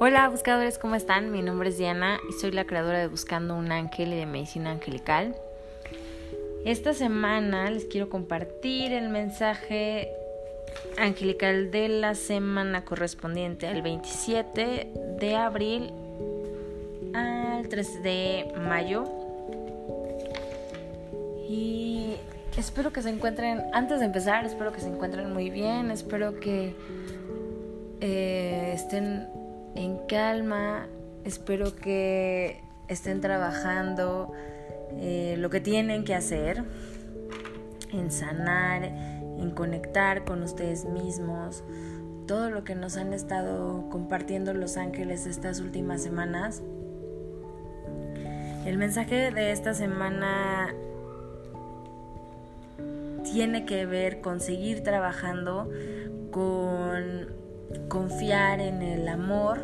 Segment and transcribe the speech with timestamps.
[0.00, 1.32] Hola buscadores, ¿cómo están?
[1.32, 4.70] Mi nombre es Diana y soy la creadora de Buscando un Ángel y de Medicina
[4.70, 5.34] Angelical.
[6.64, 10.08] Esta semana les quiero compartir el mensaje
[10.98, 14.88] angelical de la semana correspondiente al 27
[15.18, 15.92] de abril
[17.12, 19.02] al 3 de mayo.
[21.48, 22.14] Y
[22.56, 26.72] espero que se encuentren, antes de empezar, espero que se encuentren muy bien, espero que
[28.00, 29.37] eh, estén
[29.78, 30.88] en calma,
[31.24, 34.32] espero que estén trabajando
[34.96, 36.64] eh, lo que tienen que hacer,
[37.92, 41.62] en sanar, en conectar con ustedes mismos,
[42.26, 46.60] todo lo que nos han estado compartiendo los ángeles estas últimas semanas.
[48.66, 50.74] El mensaje de esta semana
[53.22, 55.70] tiene que ver con seguir trabajando,
[56.32, 57.47] con
[57.88, 59.60] confiar en el amor,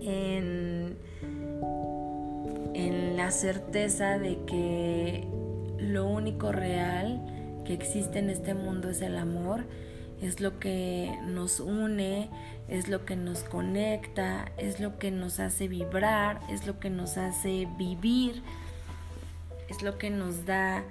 [0.00, 0.96] en,
[2.74, 5.26] en la certeza de que
[5.78, 7.20] lo único real
[7.64, 9.64] que existe en este mundo es el amor,
[10.20, 12.30] es lo que nos une,
[12.68, 17.18] es lo que nos conecta, es lo que nos hace vibrar, es lo que nos
[17.18, 18.42] hace vivir,
[19.68, 20.84] es lo que nos da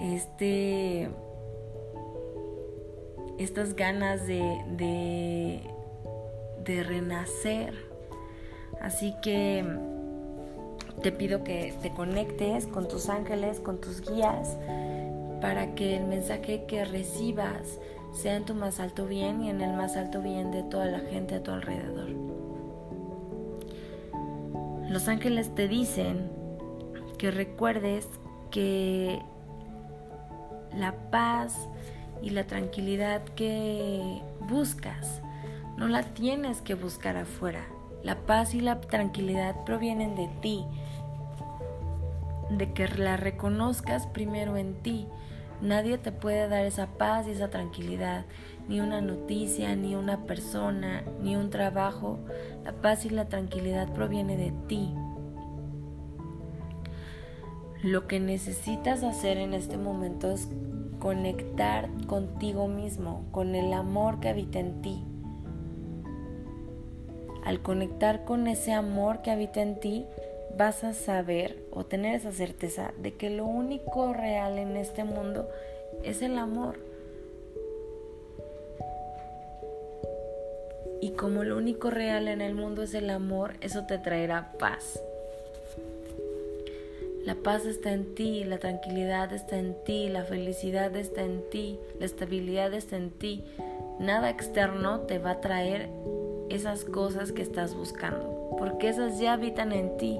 [0.00, 1.10] este
[3.42, 5.60] estas ganas de,
[6.64, 7.74] de, renacer.
[8.80, 9.64] Así que
[11.02, 14.56] te pido que te conectes con tus ángeles, con tus guías,
[15.40, 17.78] para que el mensaje que recibas
[18.12, 21.00] sea en tu más alto bien y en el más alto bien de toda la
[21.00, 22.10] gente a tu alrededor.
[24.90, 26.30] Los ángeles te dicen
[27.16, 28.08] que recuerdes
[28.50, 29.20] que
[30.74, 31.68] la paz,
[32.22, 35.22] y la tranquilidad que buscas.
[35.76, 37.66] No la tienes que buscar afuera.
[38.02, 40.64] La paz y la tranquilidad provienen de ti,
[42.50, 45.06] de que la reconozcas primero en ti.
[45.60, 48.24] Nadie te puede dar esa paz y esa tranquilidad,
[48.68, 52.18] ni una noticia, ni una persona, ni un trabajo.
[52.64, 54.94] La paz y la tranquilidad proviene de ti.
[57.82, 60.48] Lo que necesitas hacer en este momento es
[61.00, 65.02] conectar contigo mismo, con el amor que habita en ti.
[67.44, 70.06] Al conectar con ese amor que habita en ti,
[70.56, 75.48] vas a saber o tener esa certeza de que lo único real en este mundo
[76.04, 76.78] es el amor.
[81.00, 85.02] Y como lo único real en el mundo es el amor, eso te traerá paz.
[87.24, 91.78] La paz está en ti, la tranquilidad está en ti, la felicidad está en ti,
[91.98, 93.44] la estabilidad está en ti.
[93.98, 95.90] Nada externo te va a traer
[96.48, 100.18] esas cosas que estás buscando, porque esas ya habitan en ti.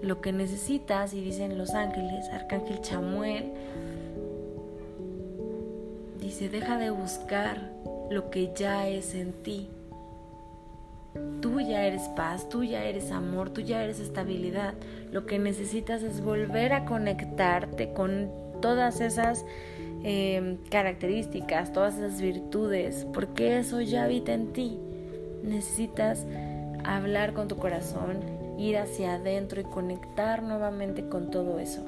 [0.00, 3.52] Lo que necesitas, y dicen los ángeles, Arcángel Chamuel,
[6.20, 7.70] dice, deja de buscar
[8.10, 9.68] lo que ya es en ti.
[11.44, 14.72] Tú ya eres paz, tú ya eres amor, tú ya eres estabilidad.
[15.12, 18.30] Lo que necesitas es volver a conectarte con
[18.62, 19.44] todas esas
[20.04, 24.78] em, características, todas esas virtudes, porque eso ya habita en ti.
[25.42, 26.24] Necesitas
[26.82, 28.20] hablar con tu corazón,
[28.56, 31.84] ir hacia adentro y conectar nuevamente con todo eso.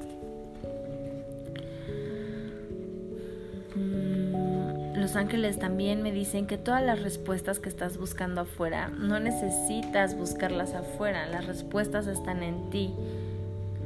[5.07, 10.17] Los ángeles también me dicen que todas las respuestas que estás buscando afuera, no necesitas
[10.17, 12.93] buscarlas afuera, las respuestas están en ti.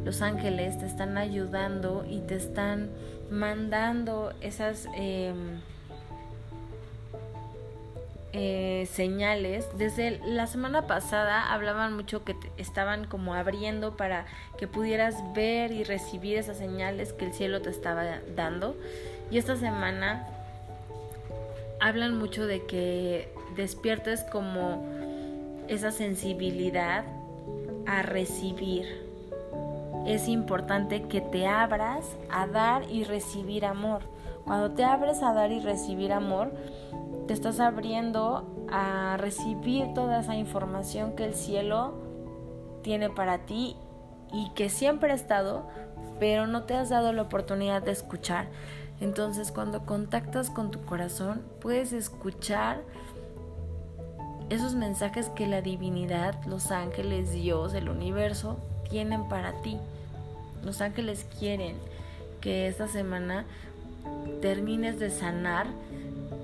[0.03, 2.89] Los ángeles te están ayudando y te están
[3.29, 5.59] mandando esas em,
[8.33, 9.67] eh, señales.
[9.77, 14.25] Desde la semana pasada hablaban mucho que estaban como abriendo para
[14.57, 18.75] que pudieras ver y recibir esas señales que el cielo te estaba dando.
[19.29, 20.27] Y esta semana
[21.81, 24.85] hablan mucho de que despiertes como
[25.67, 27.03] esa sensibilidad
[27.87, 28.85] a recibir.
[30.05, 34.03] Es importante que te abras a dar y recibir amor.
[34.45, 36.51] Cuando te abres a dar y recibir amor,
[37.27, 41.95] te estás abriendo a recibir toda esa información que el cielo
[42.83, 43.75] tiene para ti
[44.31, 45.67] y que siempre ha estado,
[46.19, 48.47] pero no te has dado la oportunidad de escuchar.
[49.01, 52.81] Entonces cuando contactas con tu corazón puedes escuchar
[54.49, 58.57] esos mensajes que la divinidad, los ángeles, Dios, el universo
[58.89, 59.77] tienen para ti.
[60.63, 61.77] Los ángeles quieren
[62.41, 63.45] que esta semana
[64.41, 65.67] termines de sanar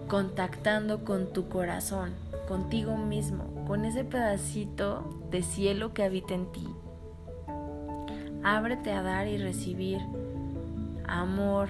[0.07, 2.13] contactando con tu corazón,
[2.47, 6.67] contigo mismo, con ese pedacito de cielo que habita en ti.
[8.43, 9.99] Ábrete a dar y recibir
[11.05, 11.69] amor,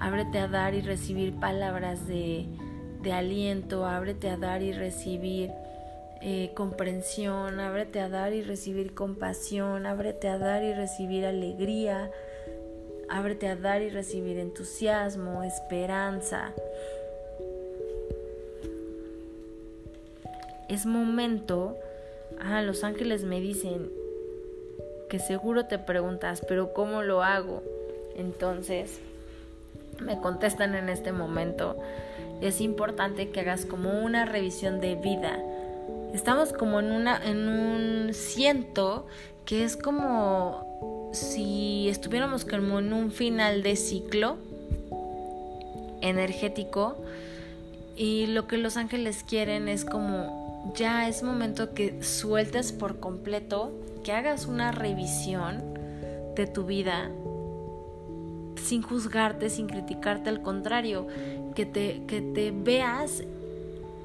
[0.00, 2.46] ábrete a dar y recibir palabras de,
[3.12, 5.50] aliento, ábrete a dar y recibir
[6.22, 12.10] eh, comprensión, ábrete a dar y recibir compasión, ábrete a dar y recibir alegría,
[13.10, 16.54] ábrete a dar y recibir entusiasmo, esperanza.
[20.68, 21.76] Es momento,
[22.40, 23.90] ah, los ángeles me dicen
[25.10, 27.62] que seguro te preguntas, pero ¿cómo lo hago?
[28.16, 29.00] Entonces,
[30.00, 31.76] me contestan en este momento,
[32.40, 35.38] es importante que hagas como una revisión de vida.
[36.14, 39.06] Estamos como en una en un ciento
[39.44, 44.36] que es como si estuviéramos como en un final de ciclo
[46.00, 46.96] energético
[47.96, 50.40] y lo que los ángeles quieren es como
[50.74, 53.72] ya es momento que sueltes por completo,
[54.04, 55.62] que hagas una revisión
[56.34, 57.10] de tu vida
[58.56, 61.06] sin juzgarte, sin criticarte, al contrario,
[61.54, 63.22] que te, que te veas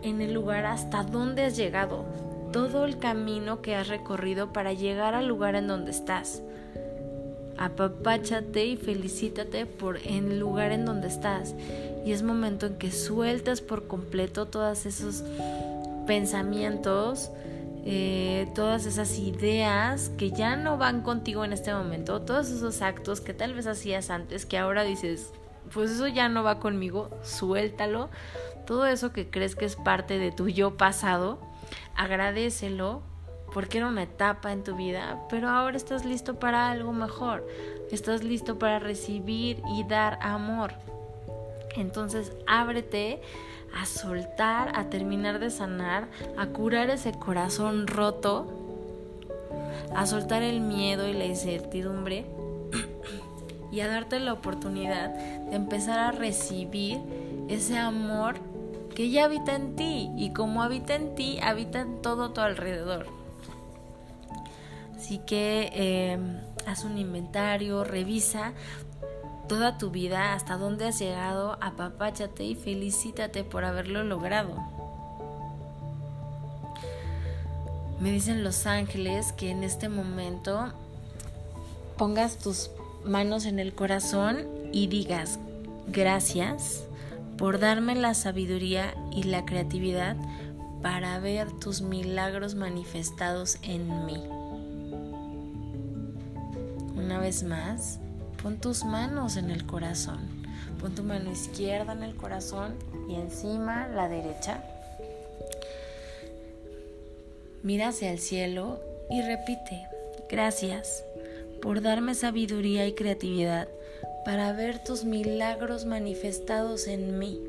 [0.02, 2.06] en el lugar hasta donde has llegado,
[2.52, 6.42] todo el camino que has recorrido para llegar al lugar en donde estás.
[7.58, 11.56] Apapáchate y felicítate por el lugar en donde estás.
[12.06, 15.24] Y es momento en que sueltas por completo todos esos
[16.06, 17.32] pensamientos,
[17.88, 23.22] eh, todas esas ideas que ya no van contigo en este momento, todos esos actos
[23.22, 25.32] que tal vez hacías antes, que ahora dices,
[25.72, 28.10] pues eso ya no va conmigo, suéltalo.
[28.66, 31.38] Todo eso que crees que es parte de tu yo pasado,
[31.96, 33.04] agradecelo
[33.54, 37.48] porque era una etapa en tu vida, pero ahora estás listo para algo mejor.
[37.92, 40.74] Estás listo para recibir y dar amor.
[41.76, 43.22] Entonces ábrete
[43.76, 46.08] a soltar, a terminar de sanar,
[46.38, 48.48] a curar ese corazón roto,
[49.94, 52.26] a soltar el miedo y la incertidumbre
[53.72, 57.00] y a darte la oportunidad de empezar a recibir
[57.50, 58.36] ese amor
[58.96, 63.08] que ya habita en ti y como habita en ti, habita en todo tu alrededor.
[64.96, 66.18] Así que eh,
[66.66, 68.54] haz un inventario, revisa
[69.48, 74.56] toda tu vida, hasta dónde has llegado, apapáchate y felicítate por haberlo logrado.
[78.00, 80.74] Me dicen los ángeles que en este momento
[81.98, 82.70] pongas tus
[83.06, 85.40] manos en el corazón y digas
[85.88, 86.84] gracias
[87.38, 90.18] por darme la sabiduría y la creatividad
[90.82, 94.22] para ver tus milagros manifestados en mí.
[96.96, 98.00] Una vez más,
[98.46, 100.20] Pon tus manos en el corazón.
[100.80, 102.76] Pon tu mano izquierda en el corazón
[103.10, 104.64] y encima la derecha.
[107.64, 109.88] Mira hacia el cielo y repite,
[110.30, 111.04] gracias
[111.60, 113.68] por darme sabiduría y creatividad
[114.26, 117.42] para ver tus milagros manifestados en mí.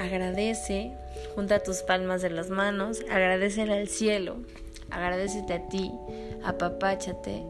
[0.00, 0.90] Agradece,
[1.36, 4.38] junta tus palmas de las manos, agradecele al cielo
[4.90, 5.92] agradecete a ti,
[6.44, 7.44] apapáchate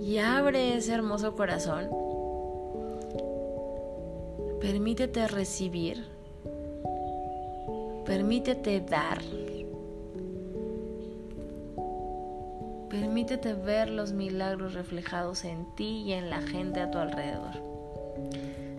[0.00, 1.88] y abre ese hermoso corazón.
[4.60, 6.04] Permítete recibir,
[8.04, 9.20] permítete dar,
[12.88, 17.72] permítete ver los milagros reflejados en ti y en la gente a tu alrededor.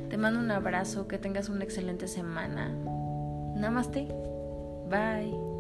[0.10, 2.70] Te mando un abrazo, que tengas una excelente semana.
[3.56, 4.08] Namaste.
[4.88, 5.53] Bye.